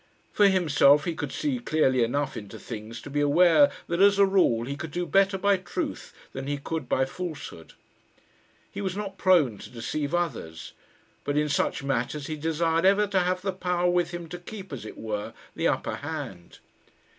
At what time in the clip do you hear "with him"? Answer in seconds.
13.91-14.27